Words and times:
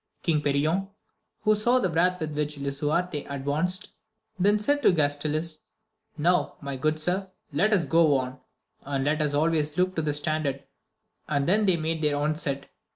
King 0.23 0.41
Perion, 0.41 0.87
who 1.41 1.53
saw 1.53 1.77
the 1.77 1.87
wrath 1.91 2.19
with 2.19 2.35
which 2.35 2.57
Lisuarte 2.57 3.23
advanced, 3.29 3.91
then 4.39 4.57
said 4.57 4.81
to 4.81 4.91
Gastiles, 4.91 5.65
Now, 6.17 6.55
my 6.59 6.75
good 6.75 6.97
sir, 6.99 7.29
let 7.53 7.71
us 7.71 7.85
go 7.85 8.17
on, 8.17 8.39
and 8.81 9.07
]et 9.07 9.21
us 9.21 9.35
alway 9.35 9.61
look 9.77 9.95
to 9.95 10.01
the 10.01 10.13
standard, 10.15 10.63
and 11.27 11.47
then 11.47 11.67
they 11.67 11.77
made 11.77 12.01
their 12.01 12.15
onset. 12.15 12.67